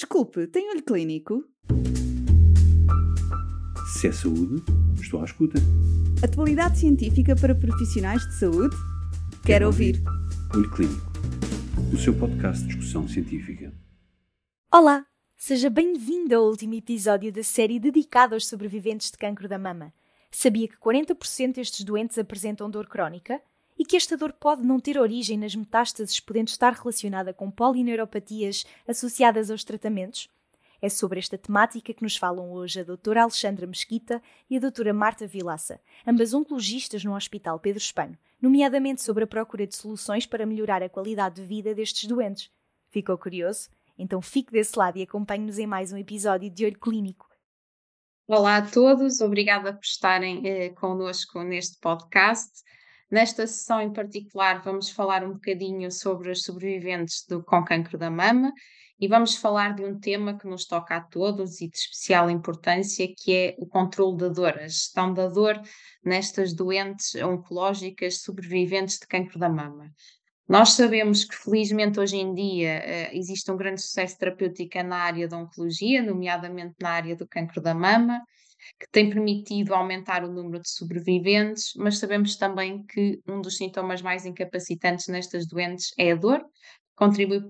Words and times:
Desculpe, 0.00 0.46
tem 0.46 0.70
olho 0.70 0.82
clínico? 0.82 1.44
Se 3.92 4.08
é 4.08 4.12
saúde, 4.12 4.62
estou 4.98 5.20
à 5.20 5.24
escuta. 5.26 5.58
Atualidade 6.24 6.78
científica 6.78 7.36
para 7.36 7.54
profissionais 7.54 8.26
de 8.26 8.34
saúde? 8.38 8.74
Quero, 8.74 9.42
Quero 9.44 9.66
ouvir. 9.66 10.02
Olho 10.54 10.70
Clínico, 10.70 11.12
o 11.92 11.98
seu 11.98 12.18
podcast 12.18 12.62
de 12.62 12.68
discussão 12.68 13.06
científica. 13.06 13.74
Olá! 14.72 15.04
Seja 15.36 15.68
bem-vindo 15.68 16.34
ao 16.34 16.46
último 16.46 16.72
episódio 16.72 17.30
da 17.30 17.42
série 17.42 17.78
dedicada 17.78 18.34
aos 18.34 18.46
sobreviventes 18.46 19.10
de 19.10 19.18
cancro 19.18 19.46
da 19.46 19.58
mama. 19.58 19.92
Sabia 20.30 20.66
que 20.66 20.78
40% 20.78 21.56
destes 21.56 21.84
doentes 21.84 22.16
apresentam 22.16 22.70
dor 22.70 22.86
crónica? 22.86 23.38
E 23.80 23.84
que 23.86 23.96
esta 23.96 24.14
dor 24.14 24.34
pode 24.34 24.62
não 24.62 24.78
ter 24.78 24.98
origem 24.98 25.38
nas 25.38 25.54
metástases, 25.54 26.20
podendo 26.20 26.48
estar 26.48 26.70
relacionada 26.74 27.32
com 27.32 27.50
polineuropatias 27.50 28.66
associadas 28.86 29.50
aos 29.50 29.64
tratamentos? 29.64 30.28
É 30.82 30.90
sobre 30.90 31.18
esta 31.18 31.38
temática 31.38 31.94
que 31.94 32.02
nos 32.02 32.14
falam 32.14 32.52
hoje 32.52 32.80
a 32.80 32.84
doutora 32.84 33.22
Alexandra 33.22 33.66
Mesquita 33.66 34.22
e 34.50 34.58
a 34.58 34.60
doutora 34.60 34.92
Marta 34.92 35.26
Vilaça, 35.26 35.80
ambas 36.06 36.34
oncologistas 36.34 37.02
no 37.04 37.16
Hospital 37.16 37.58
Pedro 37.58 37.80
Espano, 37.80 38.18
nomeadamente 38.38 39.00
sobre 39.00 39.24
a 39.24 39.26
procura 39.26 39.66
de 39.66 39.74
soluções 39.74 40.26
para 40.26 40.44
melhorar 40.44 40.82
a 40.82 40.88
qualidade 40.90 41.36
de 41.36 41.46
vida 41.46 41.74
destes 41.74 42.06
doentes. 42.06 42.50
Ficou 42.90 43.16
curioso? 43.16 43.70
Então 43.96 44.20
fique 44.20 44.52
desse 44.52 44.78
lado 44.78 44.98
e 44.98 45.02
acompanhe-nos 45.02 45.58
em 45.58 45.66
mais 45.66 45.90
um 45.90 45.96
episódio 45.96 46.50
de 46.50 46.66
Olho 46.66 46.78
Clínico. 46.78 47.30
Olá 48.28 48.58
a 48.58 48.70
todos, 48.70 49.22
obrigada 49.22 49.72
por 49.72 49.84
estarem 49.84 50.46
eh, 50.46 50.68
connosco 50.68 51.42
neste 51.42 51.80
podcast. 51.80 52.60
Nesta 53.10 53.44
sessão 53.44 53.80
em 53.80 53.92
particular, 53.92 54.62
vamos 54.62 54.88
falar 54.88 55.24
um 55.24 55.32
bocadinho 55.32 55.90
sobre 55.90 56.30
os 56.30 56.44
sobreviventes 56.44 57.26
do, 57.28 57.42
com 57.42 57.64
cancro 57.64 57.98
da 57.98 58.08
mama 58.08 58.52
e 59.00 59.08
vamos 59.08 59.34
falar 59.34 59.74
de 59.74 59.82
um 59.82 59.98
tema 59.98 60.38
que 60.38 60.46
nos 60.46 60.64
toca 60.64 60.94
a 60.94 61.00
todos 61.00 61.60
e 61.60 61.68
de 61.68 61.76
especial 61.76 62.30
importância, 62.30 63.12
que 63.16 63.34
é 63.34 63.56
o 63.58 63.66
controle 63.66 64.16
da 64.16 64.28
dor, 64.28 64.56
a 64.58 64.68
gestão 64.68 65.12
da 65.12 65.26
dor 65.26 65.60
nestas 66.04 66.52
doentes 66.52 67.16
oncológicas 67.16 68.20
sobreviventes 68.20 69.00
de 69.00 69.08
cancro 69.08 69.40
da 69.40 69.48
mama. 69.48 69.92
Nós 70.46 70.74
sabemos 70.74 71.24
que, 71.24 71.34
felizmente, 71.34 71.98
hoje 71.98 72.16
em 72.16 72.32
dia 72.32 72.82
eh, 72.84 73.16
existe 73.16 73.50
um 73.50 73.56
grande 73.56 73.80
sucesso 73.80 74.18
terapêutico 74.18 74.82
na 74.84 74.98
área 74.98 75.26
da 75.26 75.36
oncologia, 75.36 76.00
nomeadamente 76.00 76.74
na 76.80 76.90
área 76.90 77.16
do 77.16 77.26
cancro 77.26 77.60
da 77.60 77.74
mama, 77.74 78.22
que 78.78 78.86
tem 78.90 79.08
permitido 79.10 79.74
aumentar 79.74 80.24
o 80.24 80.32
número 80.32 80.60
de 80.60 80.70
sobreviventes, 80.70 81.72
mas 81.76 81.98
sabemos 81.98 82.36
também 82.36 82.84
que 82.84 83.20
um 83.28 83.40
dos 83.40 83.56
sintomas 83.56 84.02
mais 84.02 84.24
incapacitantes 84.24 85.08
nestas 85.08 85.46
doentes 85.46 85.92
é 85.98 86.12
a 86.12 86.14
dor, 86.14 86.40
que 86.40 86.96
contribui 86.96 87.40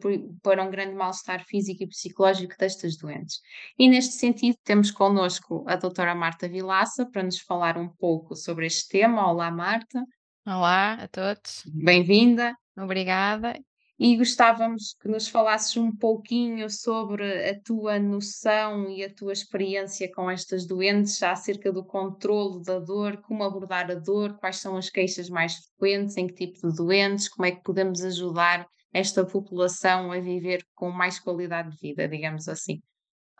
para 0.43 0.63
um 0.63 0.71
grande 0.71 0.95
mal-estar 0.95 1.45
físico 1.45 1.83
e 1.83 1.89
psicológico 1.89 2.55
destas 2.59 2.97
doentes. 2.97 3.41
E 3.79 3.89
neste 3.89 4.15
sentido, 4.15 4.57
temos 4.65 4.91
connosco 4.91 5.65
a 5.67 5.77
doutora 5.77 6.15
Marta 6.15 6.49
Vilaça 6.49 7.07
para 7.11 7.23
nos 7.23 7.39
falar 7.41 7.77
um 7.77 7.89
pouco 7.89 8.35
sobre 8.37 8.67
este 8.67 8.89
tema. 8.89 9.31
Olá, 9.31 9.51
Marta, 9.51 10.05
Olá 10.47 10.95
a 10.95 11.09
todos, 11.09 11.63
bem-vinda. 11.67 12.57
obrigada. 12.77 13.70
E 14.03 14.17
gostávamos 14.17 14.97
que 14.99 15.07
nos 15.09 15.29
falasses 15.29 15.77
um 15.77 15.95
pouquinho 15.95 16.71
sobre 16.71 17.51
a 17.51 17.61
tua 17.61 17.99
noção 17.99 18.89
e 18.89 19.05
a 19.05 19.15
tua 19.15 19.31
experiência 19.31 20.11
com 20.11 20.31
estas 20.31 20.67
doentes, 20.67 21.23
acerca 21.23 21.71
do 21.71 21.85
controlo 21.85 22.63
da 22.63 22.79
dor, 22.79 23.19
como 23.19 23.45
abordar 23.45 23.91
a 23.91 23.95
dor, 23.95 24.39
quais 24.39 24.57
são 24.57 24.79
as 24.79 24.89
queixas 24.89 25.29
mais 25.29 25.57
frequentes, 25.57 26.17
em 26.17 26.27
que 26.27 26.47
tipo 26.47 26.67
de 26.67 26.75
doentes, 26.75 27.29
como 27.29 27.45
é 27.45 27.51
que 27.51 27.63
podemos 27.63 28.03
ajudar 28.03 28.67
esta 28.91 29.23
população 29.23 30.11
a 30.11 30.19
viver 30.19 30.65
com 30.75 30.91
mais 30.91 31.21
qualidade 31.21 31.71
de 31.73 31.77
vida, 31.77 32.09
digamos 32.09 32.49
assim. 32.49 32.81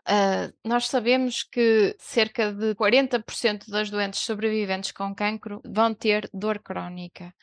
Ah, 0.05 0.51
nós 0.63 0.87
sabemos 0.87 1.41
que 1.41 1.95
cerca 1.97 2.53
de 2.53 2.75
40% 2.75 3.67
das 3.67 3.89
doentes 3.89 4.19
sobreviventes 4.19 4.91
com 4.91 5.15
cancro 5.15 5.59
vão 5.65 5.91
ter 5.91 6.29
dor 6.31 6.59
crónica. 6.59 7.33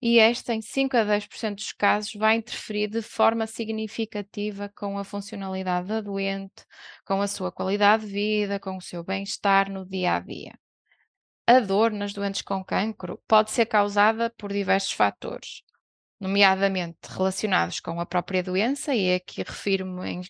E 0.00 0.20
esta, 0.20 0.54
em 0.54 0.62
5 0.62 0.96
a 0.96 1.04
10% 1.04 1.56
dos 1.56 1.72
casos, 1.72 2.14
vai 2.14 2.36
interferir 2.36 2.86
de 2.88 3.02
forma 3.02 3.46
significativa 3.48 4.72
com 4.76 4.96
a 4.96 5.02
funcionalidade 5.02 5.88
da 5.88 6.00
doente, 6.00 6.64
com 7.04 7.20
a 7.20 7.26
sua 7.26 7.50
qualidade 7.50 8.06
de 8.06 8.12
vida, 8.12 8.60
com 8.60 8.76
o 8.76 8.80
seu 8.80 9.02
bem-estar 9.02 9.68
no 9.70 9.84
dia 9.84 10.14
a 10.14 10.20
dia. 10.20 10.52
A 11.48 11.58
dor 11.58 11.90
nas 11.90 12.12
doentes 12.12 12.42
com 12.42 12.62
cancro 12.62 13.20
pode 13.26 13.50
ser 13.50 13.66
causada 13.66 14.30
por 14.38 14.52
diversos 14.52 14.92
fatores, 14.92 15.62
nomeadamente 16.20 16.98
relacionados 17.08 17.80
com 17.80 17.98
a 18.00 18.06
própria 18.06 18.42
doença, 18.42 18.94
e 18.94 19.14
aqui 19.14 19.42
refiro-me 19.42 20.20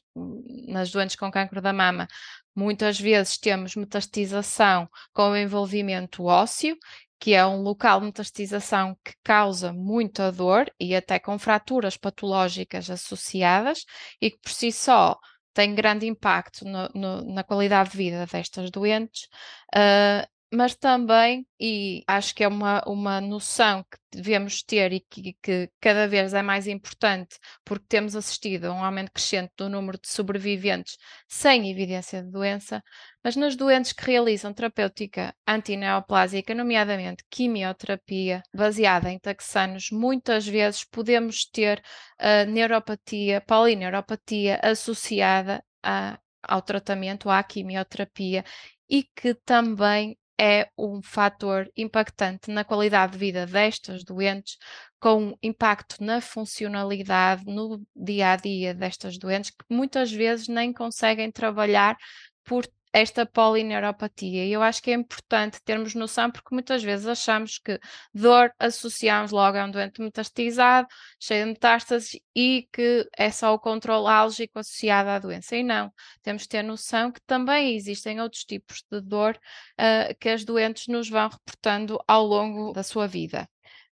nas 0.66 0.90
doentes 0.90 1.16
com 1.16 1.30
cancro 1.30 1.60
da 1.60 1.74
mama. 1.74 2.08
Muitas 2.54 2.98
vezes 2.98 3.36
temos 3.36 3.76
metastização 3.76 4.88
com 5.12 5.30
o 5.30 5.36
envolvimento 5.36 6.24
ósseo, 6.24 6.76
que 7.18 7.34
é 7.34 7.44
um 7.46 7.62
local 7.62 8.00
de 8.00 8.06
metastização 8.06 8.96
que 9.04 9.12
causa 9.24 9.72
muita 9.72 10.30
dor 10.32 10.70
e 10.78 10.94
até 10.94 11.18
com 11.18 11.38
fraturas 11.38 11.96
patológicas 11.96 12.90
associadas 12.90 13.84
e 14.20 14.30
que 14.30 14.38
por 14.38 14.50
si 14.52 14.70
só 14.72 15.18
tem 15.52 15.74
grande 15.74 16.06
impacto 16.06 16.64
no- 16.64 16.88
no- 16.94 17.34
na 17.34 17.42
qualidade 17.42 17.90
de 17.90 17.96
vida 17.96 18.26
destas 18.26 18.70
doentes. 18.70 19.28
Ah, 19.74 20.26
mas 20.52 20.74
também, 20.74 21.46
e 21.60 22.02
acho 22.06 22.34
que 22.34 22.42
é 22.42 22.48
uma, 22.48 22.82
uma 22.86 23.20
noção 23.20 23.82
que 23.84 23.98
devemos 24.10 24.62
ter 24.62 24.92
e 24.94 25.00
que, 25.00 25.34
que 25.42 25.70
cada 25.78 26.08
vez 26.08 26.32
é 26.32 26.40
mais 26.40 26.66
importante, 26.66 27.36
porque 27.64 27.84
temos 27.86 28.16
assistido 28.16 28.64
a 28.66 28.72
um 28.72 28.82
aumento 28.82 29.12
crescente 29.12 29.52
do 29.58 29.68
número 29.68 29.98
de 30.00 30.08
sobreviventes 30.08 30.96
sem 31.28 31.70
evidência 31.70 32.22
de 32.22 32.30
doença, 32.30 32.82
mas 33.28 33.36
nas 33.36 33.54
doentes 33.54 33.92
que 33.92 34.06
realizam 34.06 34.54
terapêutica 34.54 35.34
antineoplásica, 35.46 36.54
nomeadamente 36.54 37.22
quimioterapia 37.28 38.42
baseada 38.54 39.10
em 39.10 39.18
taxanos, 39.18 39.90
muitas 39.90 40.48
vezes 40.48 40.82
podemos 40.82 41.44
ter 41.44 41.82
a 42.18 42.46
neuropatia, 42.46 43.42
polineuropatia 43.42 44.58
associada 44.62 45.62
a- 45.82 46.18
ao 46.42 46.62
tratamento, 46.62 47.28
à 47.28 47.42
quimioterapia, 47.42 48.46
e 48.88 49.02
que 49.14 49.34
também 49.34 50.16
é 50.40 50.70
um 50.78 51.02
fator 51.02 51.70
impactante 51.76 52.50
na 52.50 52.64
qualidade 52.64 53.12
de 53.12 53.18
vida 53.18 53.44
destas 53.44 54.04
doentes, 54.04 54.56
com 54.98 55.36
impacto 55.42 56.02
na 56.02 56.22
funcionalidade, 56.22 57.44
no 57.44 57.82
dia 57.94 58.32
a 58.32 58.36
dia 58.36 58.72
destas 58.72 59.18
doentes, 59.18 59.50
que 59.50 59.66
muitas 59.68 60.10
vezes 60.10 60.48
nem 60.48 60.72
conseguem 60.72 61.30
trabalhar 61.30 61.94
por 62.42 62.66
esta 62.98 63.24
polineuropatia. 63.26 64.44
E 64.44 64.52
eu 64.52 64.62
acho 64.62 64.82
que 64.82 64.90
é 64.90 64.94
importante 64.94 65.62
termos 65.64 65.94
noção, 65.94 66.30
porque 66.30 66.54
muitas 66.54 66.82
vezes 66.82 67.06
achamos 67.06 67.58
que 67.58 67.78
dor 68.12 68.52
associamos 68.58 69.30
logo 69.30 69.56
a 69.56 69.64
um 69.64 69.70
doente 69.70 70.00
metastizado, 70.00 70.88
cheio 71.20 71.44
de 71.44 71.52
metástases, 71.52 72.18
e 72.34 72.68
que 72.72 73.06
é 73.16 73.30
só 73.30 73.54
o 73.54 73.58
controle 73.58 74.08
álgico 74.08 74.58
associado 74.58 75.10
à 75.10 75.18
doença. 75.18 75.56
E 75.56 75.62
não, 75.62 75.92
temos 76.22 76.42
de 76.42 76.48
ter 76.48 76.62
noção 76.62 77.12
que 77.12 77.20
também 77.26 77.76
existem 77.76 78.20
outros 78.20 78.44
tipos 78.44 78.82
de 78.90 79.00
dor 79.00 79.38
ah, 79.78 80.14
que 80.20 80.28
as 80.28 80.44
doentes 80.44 80.86
nos 80.88 81.08
vão 81.08 81.28
reportando 81.28 81.98
ao 82.06 82.24
longo 82.24 82.72
da 82.72 82.82
sua 82.82 83.06
vida. 83.06 83.48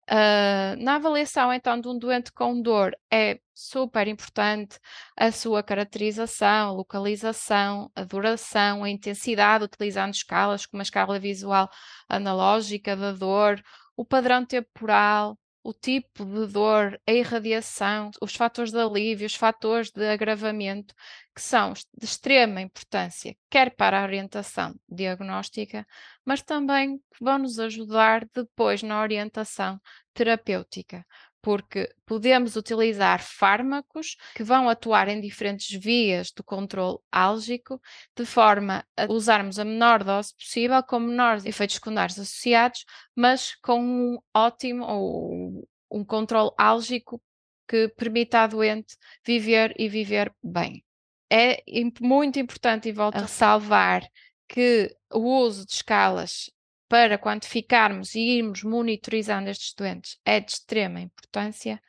Ah, 0.09 0.77
na 0.79 0.97
avaliação, 0.97 1.53
então, 1.53 1.81
de 1.81 1.89
um 1.89 1.99
doente 1.99 2.31
com 2.33 2.61
dor, 2.63 2.97
é 3.13 3.41
super 3.53 4.07
importante 4.07 4.79
a 5.17 5.33
sua 5.33 5.63
caracterização, 5.65 6.75
localização, 6.75 7.91
a 7.95 8.05
duração, 8.05 8.85
a 8.85 8.91
intensidade, 8.91 9.65
utilizando 9.65 10.15
escalas 10.15 10.65
como 10.65 10.81
a 10.81 10.85
escala 10.85 11.19
visual 11.19 11.69
analógica 12.09 12.95
da 12.97 13.13
dor, 13.13 13.61
o 13.97 14.05
padrão 14.05 14.45
temporal, 14.45 15.37
o 15.67 15.73
tipo 15.75 16.25
de 16.25 16.47
dor, 16.47 17.01
a 17.05 17.13
irradiação, 17.13 18.13
os 18.23 18.37
fatores 18.37 18.71
de 18.71 18.79
alívio, 18.79 19.27
os 19.27 19.35
fatores 19.35 19.91
de 19.91 20.07
agravamento, 20.09 20.95
que 21.35 21.43
são 21.43 21.73
de 21.73 22.05
extrema 22.05 22.61
importância, 22.61 23.37
quer 23.51 23.75
para 23.75 24.01
a 24.01 24.05
orientação 24.05 24.77
diagnóstica, 24.89 25.85
mas 26.25 26.41
também 26.41 27.01
vão 27.21 27.39
nos 27.39 27.59
ajudar 27.59 28.29
depois 28.33 28.81
na 28.85 29.03
orientação 29.03 29.81
terapêutica, 30.15 31.05
porque 31.47 31.89
podemos 32.05 32.57
utilizar 32.57 33.23
fármacos 33.23 34.17
que 34.35 34.43
vão 34.43 34.69
atuar 34.69 35.07
em 35.07 35.21
diferentes 35.21 35.81
vias 35.81 36.33
do 36.33 36.43
controle 36.43 36.99
álgico, 37.13 37.81
de 38.17 38.27
forma 38.27 38.85
a 38.97 39.05
usarmos 39.05 39.57
a 39.61 39.65
menor 39.65 40.03
dose 40.03 40.35
possível, 40.35 40.83
com 40.83 40.99
menores 40.99 41.47
efeitos 41.47 41.77
secundários 41.77 42.19
associados, 42.19 42.85
mas 43.15 43.55
com 43.63 43.81
um 43.81 44.19
ótimo 44.35 44.85
ou 44.87 45.69
um 45.89 46.05
controle 46.05 46.51
álgico 46.59 47.23
que 47.69 47.87
permita 47.91 48.41
à 48.41 48.49
doente 48.49 48.97
viver 49.25 49.73
e 49.79 49.89
viver 49.89 50.35
bem. 50.43 50.85
É 51.31 51.63
muito 52.01 52.41
importante, 52.41 52.89
e 52.89 52.93
volto 52.93 53.19
a 53.19 53.21
ressalvar, 53.21 54.03
que 54.49 54.93
o 55.13 55.21
uso 55.21 55.65
de 55.65 55.75
escalas 55.75 56.51
para 56.89 57.19
quantificarmos 57.19 58.15
e 58.15 58.39
irmos 58.39 58.63
monitorizando 58.63 59.51
estes 59.51 59.75
doentes 59.75 60.19
é 60.25 60.41
de 60.41 60.53
extrema 60.53 61.01
importância 61.01 61.81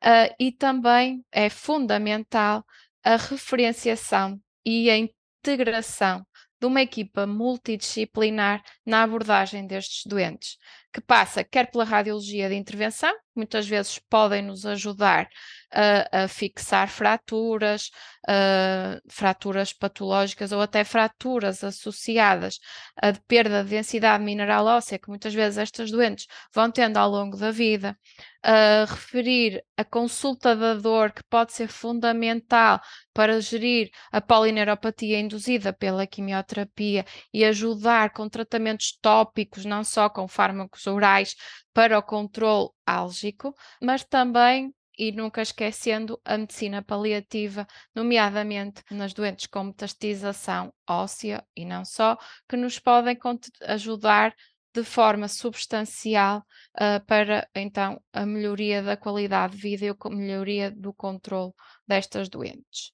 ah, 0.00 0.34
e 0.38 0.52
também 0.52 1.24
é 1.32 1.50
fundamental 1.50 2.64
a 3.04 3.16
referenciação 3.16 4.40
e 4.64 4.90
a 4.90 4.96
integração 4.96 6.26
de 6.60 6.66
uma 6.66 6.82
equipa 6.82 7.26
multidisciplinar 7.26 8.62
na 8.84 9.02
abordagem 9.02 9.66
destes 9.66 10.04
doentes, 10.04 10.58
que 10.98 11.00
passa 11.00 11.44
quer 11.44 11.70
pela 11.70 11.84
radiologia 11.84 12.48
de 12.48 12.56
intervenção, 12.56 13.14
muitas 13.36 13.68
vezes 13.68 14.00
podem 14.10 14.42
nos 14.42 14.66
ajudar 14.66 15.28
a, 15.72 16.24
a 16.24 16.28
fixar 16.28 16.88
fraturas, 16.88 17.90
uh, 18.28 19.00
fraturas 19.08 19.72
patológicas 19.72 20.50
ou 20.50 20.60
até 20.60 20.82
fraturas 20.82 21.62
associadas 21.62 22.58
a 23.00 23.12
perda 23.28 23.62
de 23.62 23.70
densidade 23.70 24.24
mineral 24.24 24.66
óssea, 24.66 24.98
que 24.98 25.08
muitas 25.08 25.32
vezes 25.32 25.58
estas 25.58 25.90
doentes 25.90 26.26
vão 26.52 26.70
tendo 26.70 26.96
ao 26.96 27.08
longo 27.08 27.36
da 27.36 27.52
vida, 27.52 27.96
a 28.42 28.86
referir 28.88 29.62
a 29.76 29.84
consulta 29.84 30.56
da 30.56 30.74
dor, 30.74 31.12
que 31.12 31.22
pode 31.24 31.52
ser 31.52 31.68
fundamental 31.68 32.80
para 33.12 33.40
gerir 33.40 33.90
a 34.10 34.20
polineuropatia 34.20 35.20
induzida 35.20 35.72
pela 35.72 36.06
quimioterapia 36.06 37.04
e 37.32 37.44
ajudar 37.44 38.12
com 38.12 38.28
tratamentos 38.28 38.96
tópicos, 39.00 39.64
não 39.64 39.84
só 39.84 40.08
com 40.08 40.26
fármacos 40.26 40.86
orais, 40.88 41.34
para 41.72 41.98
o 41.98 42.02
controle 42.02 42.70
álgico, 42.86 43.54
mas 43.80 44.04
também 44.04 44.74
e 44.98 45.12
nunca 45.12 45.40
esquecendo 45.40 46.20
a 46.24 46.36
medicina 46.36 46.82
paliativa, 46.82 47.66
nomeadamente 47.94 48.82
nas 48.90 49.14
doentes 49.14 49.46
com 49.46 49.64
metastização 49.64 50.74
óssea 50.88 51.44
e 51.54 51.64
não 51.64 51.84
só, 51.84 52.18
que 52.48 52.56
nos 52.56 52.80
podem 52.80 53.16
ajudar 53.62 54.34
de 54.74 54.82
forma 54.82 55.28
substancial 55.28 56.44
uh, 56.74 57.04
para 57.06 57.48
então 57.54 58.02
a 58.12 58.26
melhoria 58.26 58.82
da 58.82 58.96
qualidade 58.96 59.56
de 59.56 59.62
vida 59.62 59.86
e 59.86 59.88
a 59.88 60.10
melhoria 60.10 60.70
do 60.70 60.92
controle 60.92 61.52
destas 61.86 62.28
doentes. 62.28 62.92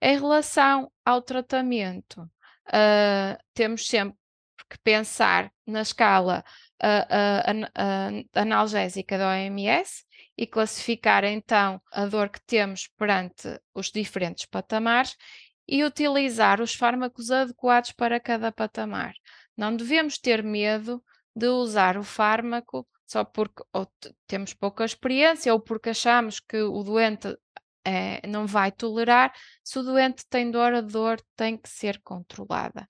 Em 0.00 0.18
relação 0.18 0.90
ao 1.04 1.22
tratamento, 1.22 2.20
uh, 2.20 3.38
temos 3.54 3.86
sempre 3.86 4.18
que 4.68 4.78
pensar 4.78 5.52
na 5.66 5.82
escala 5.82 6.44
uh, 6.84 8.28
analgésica 8.34 9.16
da 9.18 9.30
OMS 9.30 10.04
e 10.36 10.46
classificar 10.46 11.24
então 11.24 11.80
a 11.92 12.06
dor 12.06 12.28
que 12.28 12.40
temos 12.46 12.88
perante 12.98 13.60
os 13.74 13.90
diferentes 13.90 14.46
patamares 14.46 15.16
e 15.66 15.84
utilizar 15.84 16.60
os 16.60 16.74
fármacos 16.74 17.30
adequados 17.30 17.92
para 17.92 18.20
cada 18.20 18.52
patamar. 18.52 19.14
Não 19.56 19.74
devemos 19.74 20.18
ter 20.18 20.42
medo 20.42 21.02
de 21.34 21.48
usar 21.48 21.96
o 21.96 22.02
fármaco 22.04 22.86
só 23.06 23.24
porque 23.24 23.62
temos 24.26 24.52
pouca 24.54 24.84
experiência 24.84 25.52
ou 25.52 25.60
porque 25.60 25.90
achamos 25.90 26.40
que 26.40 26.56
o 26.62 26.82
doente 26.82 27.36
é, 27.84 28.26
não 28.26 28.46
vai 28.46 28.72
tolerar. 28.72 29.32
Se 29.62 29.78
o 29.78 29.82
doente 29.82 30.24
tem 30.28 30.50
dor, 30.50 30.74
a 30.74 30.80
dor 30.80 31.20
tem 31.36 31.56
que 31.56 31.68
ser 31.68 32.00
controlada. 32.02 32.88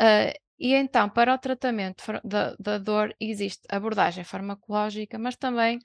Uh, 0.00 0.32
e 0.60 0.74
então, 0.74 1.08
para 1.08 1.34
o 1.34 1.38
tratamento 1.38 2.04
da, 2.22 2.54
da, 2.60 2.76
dor, 2.76 3.14
existe 3.18 3.62
abordagem 3.70 4.24
farmacológica, 4.24 5.18
mas 5.18 5.34
também 5.34 5.78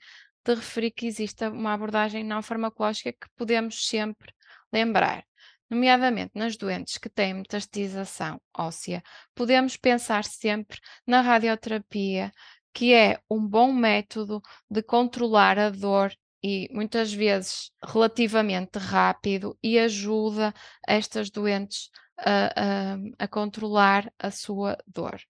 de 0.44 0.54
referir 0.54 0.90
que 0.90 1.06
existe 1.06 1.46
uma 1.46 1.72
abordagem 1.72 2.22
não 2.22 2.42
farmacológica 2.42 3.12
que 3.12 3.28
podemos 3.36 3.88
sempre 3.88 4.34
lembrar. 4.70 5.24
Nomeadamente 5.70 6.32
nas 6.34 6.56
doentes 6.56 6.98
que 6.98 7.08
têm 7.08 7.34
metastização 7.34 8.40
óssea, 8.56 9.02
podemos 9.34 9.76
pensar 9.78 10.24
sempre 10.24 10.78
na 11.06 11.22
radioterapia, 11.22 12.30
que 12.72 12.92
é 12.92 13.18
um 13.30 13.44
bom 13.48 13.72
método 13.72 14.42
de 14.70 14.82
controlar 14.82 15.58
a 15.58 15.70
dor 15.70 16.14
e 16.42 16.68
muitas 16.70 17.12
vezes 17.12 17.72
relativamente 17.82 18.78
rápido 18.78 19.58
e 19.62 19.78
ajuda 19.78 20.54
estas 20.86 21.30
doentes 21.30 21.90
a, 22.18 22.94
a, 22.94 23.24
a 23.24 23.28
controlar 23.28 24.12
a 24.18 24.30
sua 24.30 24.76
dor. 24.86 25.20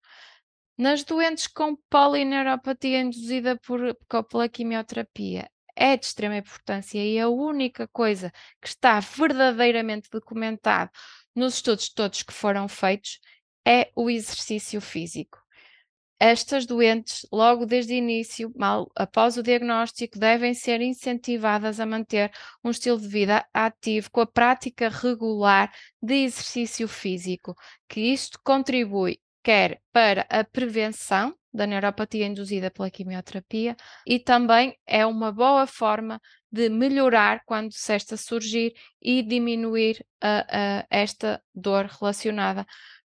Nas 0.78 1.02
doentes 1.02 1.46
com 1.46 1.76
polineuropatia 1.88 3.00
induzida 3.00 3.58
por, 3.58 3.96
pela 4.28 4.48
quimioterapia, 4.48 5.50
é 5.74 5.96
de 5.96 6.06
extrema 6.06 6.36
importância 6.36 6.98
e 7.04 7.18
a 7.18 7.28
única 7.28 7.86
coisa 7.88 8.32
que 8.60 8.68
está 8.68 8.98
verdadeiramente 8.98 10.08
documentado 10.10 10.90
nos 11.34 11.54
estudos 11.54 11.90
todos 11.90 12.22
que 12.22 12.32
foram 12.32 12.66
feitos 12.66 13.20
é 13.66 13.90
o 13.94 14.08
exercício 14.08 14.80
físico. 14.80 15.45
Estas 16.18 16.64
doentes, 16.64 17.26
logo 17.30 17.66
desde 17.66 17.92
o 17.92 17.96
início, 17.96 18.50
mal 18.56 18.90
após 18.96 19.36
o 19.36 19.42
diagnóstico, 19.42 20.18
devem 20.18 20.54
ser 20.54 20.80
incentivadas 20.80 21.78
a 21.78 21.84
manter 21.84 22.30
um 22.64 22.70
estilo 22.70 22.98
de 22.98 23.06
vida 23.06 23.46
ativo 23.52 24.10
com 24.10 24.22
a 24.22 24.26
prática 24.26 24.88
regular 24.88 25.70
de 26.02 26.14
exercício 26.24 26.88
físico, 26.88 27.54
que 27.88 28.00
isto 28.00 28.40
contribui 28.42 29.20
quer 29.46 29.80
para 29.92 30.26
a 30.28 30.42
prevenção 30.42 31.32
da 31.54 31.68
neuropatia 31.68 32.26
induzida 32.26 32.68
pela 32.68 32.90
quimioterapia 32.90 33.76
e 34.04 34.18
também 34.18 34.76
é 34.84 35.06
uma 35.06 35.30
boa 35.30 35.68
forma 35.68 36.20
de 36.50 36.68
melhorar 36.68 37.42
quando 37.46 37.70
se 37.72 37.92
esta 37.92 38.16
surgir 38.16 38.74
e 39.00 39.22
diminuir 39.22 40.04
esta 40.90 41.40
dor 41.54 41.86
relacionada 41.86 42.66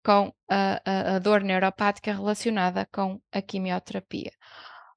com 0.07 0.31
a, 0.49 0.81
a, 0.85 1.15
a 1.15 1.19
dor 1.19 1.41
neuropática 1.41 2.13
relacionada 2.13 2.87
com 2.93 3.19
a 3.29 3.41
quimioterapia. 3.41 4.31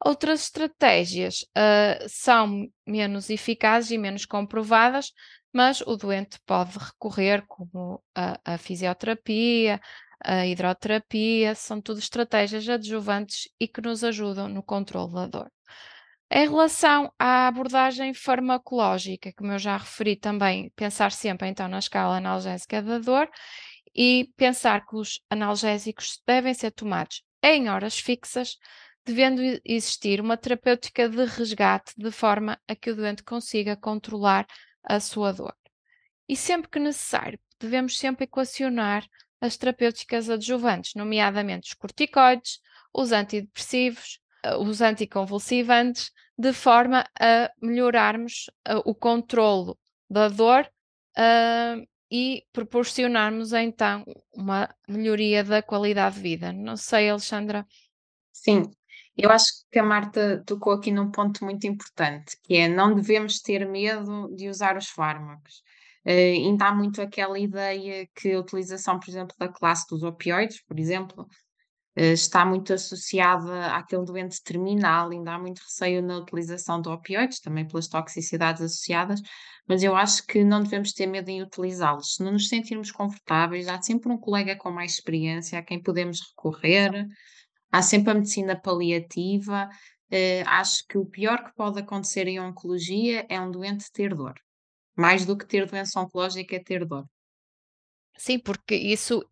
Outras 0.04 0.42
estratégias 0.42 1.40
uh, 1.58 2.06
são 2.08 2.68
menos 2.86 3.28
eficazes 3.28 3.90
e 3.90 3.98
menos 3.98 4.24
comprovadas, 4.24 5.12
mas 5.52 5.80
o 5.80 5.96
doente 5.96 6.38
pode 6.46 6.78
recorrer, 6.78 7.44
como 7.48 8.00
a, 8.14 8.38
a 8.44 8.56
fisioterapia, 8.56 9.80
a 10.24 10.46
hidroterapia, 10.46 11.56
são 11.56 11.80
tudo 11.80 11.98
estratégias 11.98 12.68
adjuvantes 12.68 13.48
e 13.58 13.66
que 13.66 13.80
nos 13.80 14.04
ajudam 14.04 14.48
no 14.48 14.62
controle 14.62 15.12
da 15.12 15.26
dor. 15.26 15.50
Em 16.30 16.48
relação 16.48 17.12
à 17.18 17.48
abordagem 17.48 18.14
farmacológica, 18.14 19.32
como 19.36 19.50
eu 19.50 19.58
já 19.58 19.76
referi 19.76 20.14
também, 20.14 20.70
pensar 20.76 21.10
sempre 21.10 21.48
então 21.48 21.66
na 21.66 21.80
escala 21.80 22.18
analgésica 22.18 22.80
da 22.80 22.98
dor 23.00 23.28
e 23.94 24.30
pensar 24.36 24.86
que 24.86 24.96
os 24.96 25.20
analgésicos 25.28 26.20
devem 26.26 26.54
ser 26.54 26.70
tomados 26.70 27.22
em 27.42 27.68
horas 27.68 27.98
fixas, 27.98 28.56
devendo 29.04 29.40
existir 29.64 30.20
uma 30.20 30.36
terapêutica 30.36 31.08
de 31.08 31.24
resgate 31.24 31.94
de 31.96 32.10
forma 32.10 32.60
a 32.68 32.74
que 32.74 32.90
o 32.90 32.96
doente 32.96 33.22
consiga 33.22 33.76
controlar 33.76 34.46
a 34.84 35.00
sua 35.00 35.32
dor. 35.32 35.56
E 36.28 36.36
sempre 36.36 36.70
que 36.70 36.78
necessário, 36.78 37.40
devemos 37.58 37.98
sempre 37.98 38.24
equacionar 38.24 39.06
as 39.40 39.56
terapêuticas 39.56 40.28
adjuvantes, 40.28 40.94
nomeadamente 40.94 41.68
os 41.68 41.74
corticoides, 41.74 42.60
os 42.92 43.10
antidepressivos, 43.10 44.20
eh, 44.44 44.56
os 44.56 44.80
anticonvulsivantes, 44.80 46.12
de 46.38 46.52
forma 46.52 47.06
a 47.20 47.50
melhorarmos 47.60 48.50
uh, 48.66 48.80
o 48.86 48.94
controlo 48.94 49.78
da 50.08 50.28
dor 50.28 50.66
uh, 51.18 51.86
e 52.10 52.44
proporcionarmos 52.52 53.52
então 53.52 54.04
uma 54.34 54.68
melhoria 54.88 55.44
da 55.44 55.62
qualidade 55.62 56.16
de 56.16 56.22
vida. 56.22 56.52
Não 56.52 56.76
sei, 56.76 57.08
Alexandra. 57.08 57.66
Sim, 58.32 58.62
eu 59.16 59.30
acho 59.30 59.46
que 59.70 59.78
a 59.78 59.82
Marta 59.82 60.42
tocou 60.46 60.72
aqui 60.72 60.90
num 60.90 61.10
ponto 61.10 61.44
muito 61.44 61.66
importante, 61.66 62.36
que 62.42 62.56
é 62.56 62.68
não 62.68 62.94
devemos 62.94 63.40
ter 63.40 63.68
medo 63.68 64.34
de 64.34 64.48
usar 64.48 64.76
os 64.76 64.88
fármacos. 64.88 65.62
Uh, 66.06 66.48
ainda 66.48 66.66
há 66.68 66.74
muito 66.74 67.02
aquela 67.02 67.38
ideia 67.38 68.08
que 68.14 68.32
a 68.32 68.40
utilização, 68.40 68.98
por 68.98 69.10
exemplo, 69.10 69.36
da 69.38 69.48
classe 69.48 69.86
dos 69.88 70.02
opioides, 70.02 70.64
por 70.64 70.78
exemplo, 70.80 71.28
está 71.96 72.44
muito 72.46 72.72
associada 72.72 73.74
àquele 73.74 74.04
doente 74.04 74.42
terminal, 74.42 75.10
ainda 75.10 75.34
há 75.34 75.38
muito 75.38 75.60
receio 75.60 76.02
na 76.02 76.18
utilização 76.18 76.80
de 76.80 76.88
opioides, 76.88 77.40
também 77.40 77.66
pelas 77.66 77.88
toxicidades 77.88 78.62
associadas, 78.62 79.20
mas 79.66 79.82
eu 79.82 79.94
acho 79.96 80.24
que 80.26 80.44
não 80.44 80.62
devemos 80.62 80.92
ter 80.92 81.06
medo 81.06 81.28
em 81.28 81.42
utilizá-los. 81.42 82.14
Se 82.14 82.22
não 82.22 82.32
nos 82.32 82.48
sentirmos 82.48 82.90
confortáveis, 82.90 83.68
há 83.68 83.80
sempre 83.82 84.10
um 84.10 84.18
colega 84.18 84.56
com 84.56 84.70
mais 84.70 84.92
experiência 84.92 85.58
a 85.58 85.62
quem 85.62 85.82
podemos 85.82 86.20
recorrer, 86.30 87.06
há 87.70 87.82
sempre 87.82 88.10
a 88.10 88.14
medicina 88.14 88.60
paliativa. 88.60 89.68
Uh, 90.12 90.42
acho 90.46 90.84
que 90.88 90.98
o 90.98 91.06
pior 91.06 91.44
que 91.44 91.54
pode 91.54 91.78
acontecer 91.78 92.26
em 92.26 92.40
oncologia 92.40 93.24
é 93.28 93.40
um 93.40 93.50
doente 93.50 93.92
ter 93.92 94.12
dor. 94.14 94.34
Mais 94.96 95.24
do 95.24 95.36
que 95.36 95.46
ter 95.46 95.66
doença 95.66 96.00
oncológica 96.00 96.56
é 96.56 96.62
ter 96.62 96.84
dor. 96.84 97.04
Sim, 98.16 98.38
porque 98.38 98.74
isso 98.74 99.24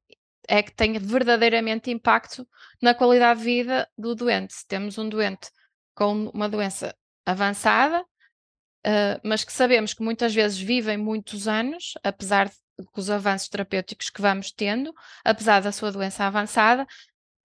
é 0.49 0.63
que 0.63 0.73
tem 0.73 0.99
verdadeiramente 0.99 1.91
impacto 1.91 2.49
na 2.81 2.95
qualidade 2.95 3.41
de 3.41 3.45
vida 3.45 3.89
do 3.97 4.15
doente. 4.15 4.55
Se 4.55 4.67
temos 4.67 4.97
um 4.97 5.09
doente 5.09 5.51
com 5.95 6.31
uma 6.31 6.49
doença 6.49 6.95
avançada, 7.27 8.01
uh, 8.01 9.21
mas 9.23 9.45
que 9.45 9.53
sabemos 9.53 9.93
que 9.93 10.03
muitas 10.03 10.35
vezes 10.35 10.59
vivem 10.59 10.97
muitos 10.97 11.47
anos, 11.47 11.93
apesar 12.03 12.49
de 12.49 12.55
os 12.97 13.11
avanços 13.11 13.49
terapêuticos 13.49 14.09
que 14.09 14.23
vamos 14.23 14.53
tendo, 14.53 14.95
apesar 15.25 15.61
da 15.61 15.73
sua 15.73 15.93
doença 15.93 16.25
avançada, 16.25 16.85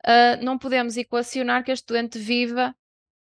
uh, 0.06 0.44
não 0.44 0.58
podemos 0.58 0.96
equacionar 0.96 1.64
que 1.64 1.72
este 1.72 1.88
doente 1.88 2.18
viva 2.18 2.74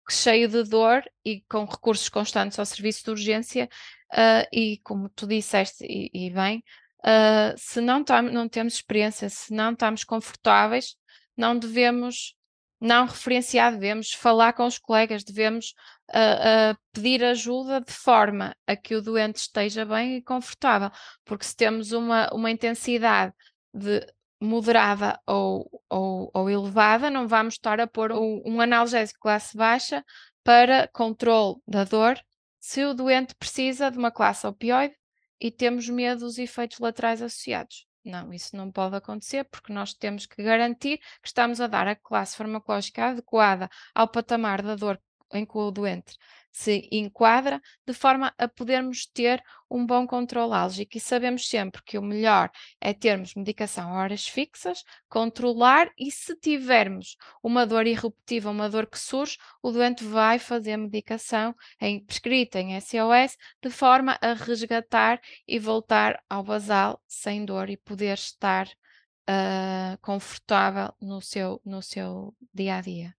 cheio 0.09 0.47
de 0.47 0.63
dor 0.63 1.03
e 1.25 1.41
com 1.49 1.65
recursos 1.65 2.07
constantes 2.07 2.57
ao 2.57 2.65
serviço 2.65 3.03
de 3.03 3.11
urgência 3.11 3.67
uh, 4.13 4.47
e 4.53 4.79
como 4.83 5.09
tu 5.09 5.27
disseste 5.27 5.85
e, 5.85 6.09
e 6.13 6.29
bem, 6.29 6.63
uh, 7.05 7.53
se 7.57 7.81
não, 7.81 8.03
não 8.31 8.47
temos 8.47 8.73
experiência, 8.73 9.29
se 9.29 9.53
não 9.53 9.73
estamos 9.73 10.03
confortáveis, 10.03 10.95
não 11.35 11.57
devemos 11.57 12.35
não 12.79 13.05
referenciar, 13.05 13.71
devemos 13.71 14.13
falar 14.13 14.53
com 14.53 14.65
os 14.65 14.77
colegas, 14.77 15.23
devemos 15.23 15.73
uh, 16.09 16.73
uh, 16.73 16.77
pedir 16.93 17.23
ajuda 17.23 17.81
de 17.81 17.91
forma 17.91 18.55
a 18.67 18.75
que 18.75 18.95
o 18.95 19.01
doente 19.01 19.37
esteja 19.37 19.83
bem 19.83 20.17
e 20.17 20.21
confortável, 20.21 20.91
porque 21.25 21.45
se 21.45 21.55
temos 21.55 21.91
uma, 21.91 22.29
uma 22.31 22.51
intensidade 22.51 23.33
de 23.73 24.05
moderada 24.39 25.19
ou, 25.25 25.67
ou, 25.89 26.29
ou 26.33 26.49
elevada, 26.49 27.09
não 27.09 27.27
vamos 27.27 27.55
estar 27.55 27.79
a 27.79 27.87
pôr 27.87 28.11
um, 28.11 28.43
um 28.45 28.61
analgésico 28.61 29.19
classe 29.21 29.57
baixa 29.57 30.05
para 30.43 30.87
controle 30.89 31.55
da 31.67 31.83
dor. 31.83 32.19
Se 32.59 32.85
o 32.85 32.93
doente 32.93 33.33
precisa 33.35 33.89
de 33.89 33.97
uma 33.97 34.11
classe 34.11 34.45
opioide 34.45 34.95
e 35.39 35.51
temos 35.51 35.87
medo 35.89 36.21
dos 36.21 36.37
efeitos 36.37 36.79
laterais 36.79 37.21
associados. 37.21 37.87
Não, 38.03 38.33
isso 38.33 38.55
não 38.55 38.71
pode 38.71 38.95
acontecer 38.95 39.43
porque 39.45 39.73
nós 39.73 39.93
temos 39.93 40.25
que 40.25 40.41
garantir 40.41 40.97
que 41.21 41.27
estamos 41.27 41.59
a 41.59 41.67
dar 41.67 41.87
a 41.87 41.95
classe 41.95 42.37
farmacológica 42.37 43.07
adequada 43.09 43.69
ao 43.93 44.07
patamar 44.07 44.61
da 44.61 44.75
dor 44.75 44.99
em 45.33 45.45
que 45.45 45.57
o 45.57 45.71
doente 45.71 46.15
se 46.51 46.87
enquadra, 46.91 47.61
de 47.85 47.93
forma 47.93 48.33
a 48.37 48.47
podermos 48.47 49.05
ter 49.05 49.43
um 49.69 49.85
bom 49.85 50.07
controle 50.07 50.53
álgico. 50.53 50.97
E 50.97 50.99
sabemos 50.99 51.47
sempre 51.47 51.81
que 51.83 51.97
o 51.97 52.01
melhor 52.01 52.49
é 52.79 52.93
termos 52.93 53.33
medicação 53.35 53.91
a 53.91 54.01
horas 54.01 54.27
fixas, 54.27 54.83
controlar 55.09 55.89
e 55.97 56.11
se 56.11 56.35
tivermos 56.35 57.17
uma 57.43 57.65
dor 57.65 57.85
irrepetível, 57.87 58.51
uma 58.51 58.69
dor 58.69 58.87
que 58.87 58.99
surge, 58.99 59.37
o 59.61 59.71
doente 59.71 60.03
vai 60.03 60.39
fazer 60.39 60.77
medicação 60.77 61.55
em, 61.79 62.03
prescrita 62.03 62.59
em 62.59 62.79
SOS, 62.79 63.37
de 63.61 63.69
forma 63.69 64.17
a 64.21 64.33
resgatar 64.33 65.21
e 65.47 65.59
voltar 65.59 66.23
ao 66.29 66.43
basal 66.43 67.01
sem 67.07 67.45
dor 67.45 67.69
e 67.69 67.77
poder 67.77 68.13
estar 68.13 68.67
uh, 68.67 69.97
confortável 70.01 70.93
no 71.01 71.21
seu, 71.21 71.61
no 71.65 71.81
seu 71.81 72.35
dia 72.53 72.77
a 72.77 72.81
dia. 72.81 73.16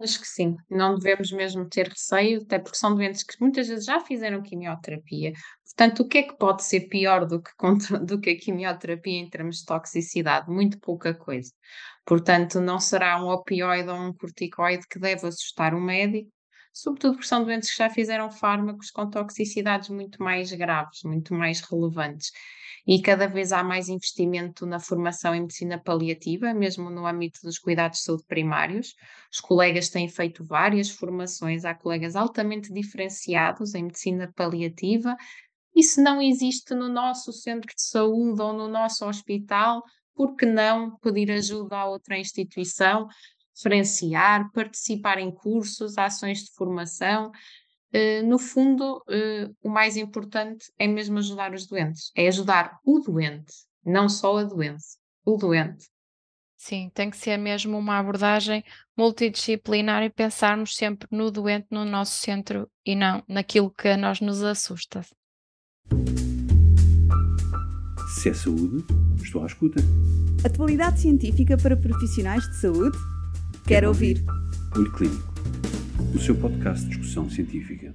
Acho 0.00 0.18
que 0.20 0.26
sim, 0.26 0.56
não 0.70 0.94
devemos 0.98 1.30
mesmo 1.30 1.68
ter 1.68 1.86
receio, 1.88 2.40
até 2.42 2.58
porque 2.58 2.78
são 2.78 2.94
doentes 2.94 3.22
que 3.22 3.34
muitas 3.38 3.68
vezes 3.68 3.84
já 3.84 4.00
fizeram 4.00 4.42
quimioterapia. 4.42 5.32
Portanto, 5.64 6.00
o 6.00 6.08
que 6.08 6.18
é 6.18 6.22
que 6.22 6.38
pode 6.38 6.64
ser 6.64 6.88
pior 6.88 7.26
do 7.26 7.42
que, 7.42 7.50
do 8.06 8.18
que 8.18 8.30
a 8.30 8.38
quimioterapia 8.38 9.18
em 9.20 9.28
termos 9.28 9.58
de 9.58 9.66
toxicidade? 9.66 10.50
Muito 10.50 10.80
pouca 10.80 11.14
coisa. 11.14 11.52
Portanto, 12.06 12.60
não 12.60 12.80
será 12.80 13.22
um 13.22 13.28
opioide 13.28 13.90
ou 13.90 13.96
um 13.96 14.12
corticoide 14.14 14.86
que 14.88 14.98
deve 14.98 15.26
assustar 15.26 15.74
o 15.74 15.80
médico, 15.80 16.30
sobretudo 16.72 17.14
porque 17.14 17.28
são 17.28 17.44
doentes 17.44 17.70
que 17.70 17.78
já 17.78 17.90
fizeram 17.90 18.30
fármacos 18.30 18.90
com 18.90 19.08
toxicidades 19.08 19.88
muito 19.88 20.22
mais 20.22 20.52
graves, 20.52 21.02
muito 21.04 21.34
mais 21.34 21.60
relevantes 21.60 22.30
e 22.86 23.00
cada 23.00 23.26
vez 23.26 23.52
há 23.52 23.62
mais 23.62 23.88
investimento 23.88 24.66
na 24.66 24.80
formação 24.80 25.34
em 25.34 25.42
medicina 25.42 25.78
paliativa, 25.78 26.52
mesmo 26.54 26.90
no 26.90 27.06
âmbito 27.06 27.40
dos 27.42 27.58
cuidados 27.58 27.98
de 27.98 28.04
saúde 28.04 28.24
primários. 28.26 28.94
Os 29.32 29.40
colegas 29.40 29.88
têm 29.88 30.08
feito 30.08 30.44
várias 30.44 30.90
formações, 30.90 31.64
há 31.64 31.74
colegas 31.74 32.16
altamente 32.16 32.72
diferenciados 32.72 33.74
em 33.74 33.84
medicina 33.84 34.32
paliativa. 34.34 35.16
E 35.74 35.82
se 35.82 36.02
não 36.02 36.20
existe 36.20 36.74
no 36.74 36.88
nosso 36.88 37.32
centro 37.32 37.68
de 37.74 37.82
saúde 37.82 38.40
ou 38.42 38.52
no 38.52 38.66
nosso 38.66 39.06
hospital, 39.06 39.82
por 40.14 40.34
que 40.34 40.44
não 40.44 40.96
pedir 40.98 41.30
ajuda 41.30 41.76
a 41.76 41.86
outra 41.86 42.18
instituição, 42.18 43.06
diferenciar, 43.54 44.50
participar 44.52 45.18
em 45.18 45.30
cursos, 45.30 45.98
ações 45.98 46.44
de 46.44 46.52
formação? 46.52 47.30
Uh, 47.92 48.24
no 48.26 48.38
fundo, 48.38 48.98
uh, 48.98 49.56
o 49.62 49.68
mais 49.68 49.96
importante 49.96 50.66
é 50.78 50.86
mesmo 50.86 51.18
ajudar 51.18 51.52
os 51.52 51.66
doentes, 51.66 52.12
é 52.16 52.28
ajudar 52.28 52.78
o 52.84 53.00
doente, 53.00 53.52
não 53.84 54.08
só 54.08 54.38
a 54.38 54.44
doença, 54.44 54.96
o 55.24 55.36
doente. 55.36 55.88
Sim, 56.56 56.90
tem 56.94 57.08
que 57.08 57.16
ser 57.16 57.38
mesmo 57.38 57.78
uma 57.78 57.98
abordagem 57.98 58.62
multidisciplinar 58.96 60.02
e 60.02 60.10
pensarmos 60.10 60.76
sempre 60.76 61.08
no 61.10 61.30
doente 61.30 61.66
no 61.70 61.86
nosso 61.86 62.20
centro 62.20 62.70
e 62.84 62.94
não 62.94 63.24
naquilo 63.26 63.70
que 63.70 63.88
a 63.88 63.96
nós 63.96 64.20
nos 64.20 64.42
assusta. 64.42 65.00
Se 68.20 68.28
é 68.28 68.34
saúde, 68.34 68.84
estou 69.22 69.42
à 69.42 69.46
escuta. 69.46 69.80
Atualidade 70.44 71.00
científica 71.00 71.56
para 71.56 71.76
profissionais 71.76 72.46
de 72.50 72.60
saúde? 72.60 72.98
Quero, 73.70 73.86
Quero 73.86 73.88
ouvir. 73.88 74.24
ouvir. 74.26 74.76
Olho 74.76 74.92
Clínico 74.92 75.30
o 76.12 76.18
seu 76.18 76.34
podcast 76.34 76.82
de 76.84 76.96
discussão 76.96 77.30
científica. 77.30 77.94